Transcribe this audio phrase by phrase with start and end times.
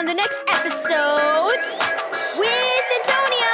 [0.00, 1.78] on the next episodes
[2.38, 3.52] with Antonio.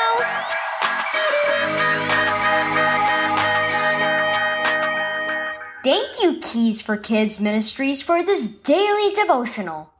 [5.83, 9.93] Thank you, Keys for Kids Ministries, for this daily devotional.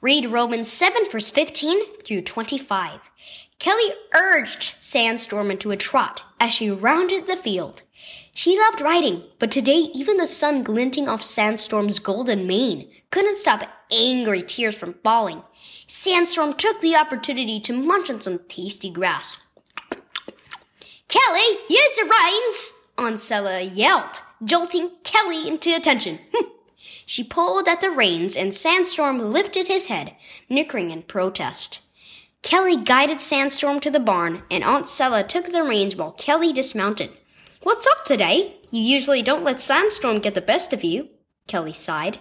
[0.00, 3.10] Read Romans 7, verse 15 through 25.
[3.58, 7.82] Kelly urged Sandstorm into a trot as she rounded the field.
[8.34, 13.64] She loved riding, but today even the sun glinting off Sandstorm's golden mane couldn't stop
[13.92, 15.42] angry tears from falling.
[15.86, 19.36] Sandstorm took the opportunity to munch on some tasty grass.
[21.08, 22.74] Kelly, use the reins!
[22.96, 26.20] Aunt Sella yelled, jolting Kelly into attention.
[26.34, 26.48] Hmm.
[27.04, 30.16] she pulled at the reins and Sandstorm lifted his head,
[30.48, 31.80] nickering in protest.
[32.42, 37.10] Kelly guided Sandstorm to the barn, and Aunt Sella took the reins while Kelly dismounted.
[37.62, 38.56] What's up today?
[38.70, 41.08] You usually don't let Sandstorm get the best of you,
[41.46, 42.18] Kelly sighed.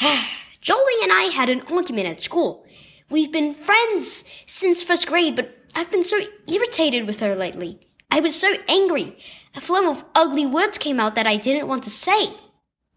[0.66, 2.66] Jolie and I had an argument at school.
[3.08, 6.18] We've been friends since first grade, but I've been so
[6.48, 7.78] irritated with her lately.
[8.10, 9.16] I was so angry.
[9.54, 12.30] A flow of ugly words came out that I didn't want to say.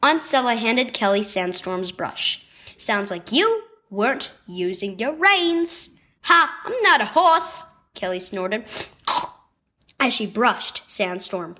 [0.01, 2.43] Aunt Sella handed Kelly Sandstorm's brush.
[2.75, 5.91] Sounds like you weren't using your reins.
[6.21, 6.61] Ha!
[6.65, 8.63] I'm not a horse, Kelly snorted
[9.99, 11.53] as she brushed Sandstorm.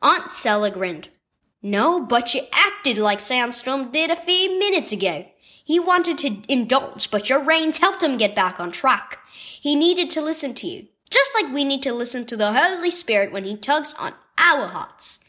[0.00, 1.10] Aunt Sella grinned.
[1.60, 5.26] No, but you acted like Sandstorm did a few minutes ago.
[5.64, 9.18] He wanted to indulge, but your reins helped him get back on track.
[9.30, 12.90] He needed to listen to you, just like we need to listen to the Holy
[12.90, 15.20] Spirit when He tugs on our hearts.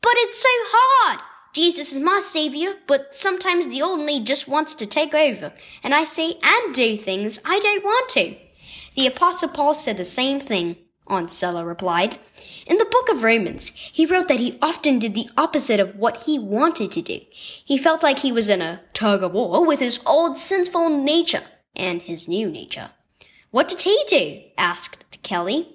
[0.00, 1.20] But it's so hard!
[1.52, 5.52] Jesus is my savior, but sometimes the old me just wants to take over,
[5.82, 8.36] and I say and do things I don't want to.
[8.94, 10.76] The Apostle Paul said the same thing,
[11.12, 12.18] Aunt Sella replied.
[12.66, 16.22] In the book of Romans, he wrote that he often did the opposite of what
[16.22, 17.20] he wanted to do.
[17.30, 21.42] He felt like he was in a tug of war with his old sinful nature
[21.76, 22.92] and his new nature.
[23.50, 24.40] What did he do?
[24.56, 25.68] asked Kelly.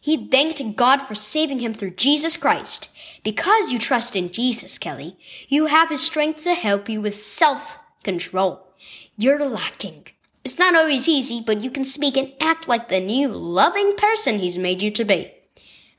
[0.00, 2.88] He thanked God for saving him through Jesus Christ.
[3.24, 5.16] Because you trust in Jesus, Kelly,
[5.48, 8.68] you have his strength to help you with self control.
[9.16, 10.06] You're lacking.
[10.44, 14.38] It's not always easy, but you can speak and act like the new loving person
[14.38, 15.32] he's made you to be.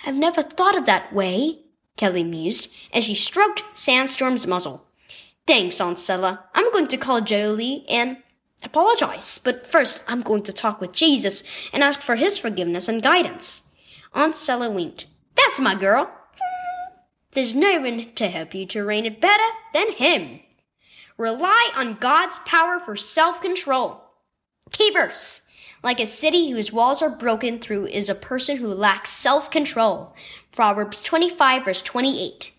[0.06, 1.62] I've never thought of that way,
[1.98, 4.86] Kelly mused as she stroked Sandstorm's muzzle.
[5.48, 6.46] Thanks, Aunt Sella.
[6.54, 8.18] I'm going to call Jolie and
[8.64, 13.02] apologize, but first I'm going to talk with Jesus and ask for his forgiveness and
[13.02, 13.72] guidance.
[14.14, 15.08] Aunt Sella winked.
[15.34, 16.12] That's my girl.
[17.32, 20.42] There's no one to help you to rein it better than him.
[21.18, 24.04] Rely on God's power for self-control.
[24.04, 24.05] Key
[24.96, 25.42] verse.
[25.84, 30.16] Like a city whose walls are broken through is a person who lacks self-control.
[30.52, 32.54] Proverbs 25 verse 28.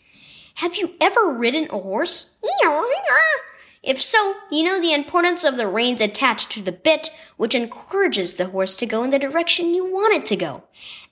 [0.57, 2.37] Have you ever ridden a horse?
[3.83, 8.35] If so, you know the importance of the reins attached to the bit, which encourages
[8.35, 10.65] the horse to go in the direction you want it to go.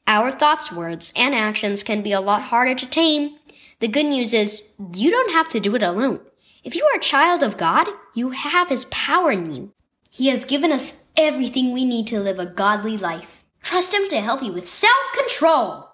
[0.09, 3.37] Our thoughts, words, and actions can be a lot harder to tame.
[3.79, 6.19] The good news is, you don't have to do it alone.
[6.65, 9.73] If you are a child of God, you have His power in you.
[10.17, 13.43] He has given us everything we need to live a godly life.
[13.63, 15.89] Trust Him to help you with self-control.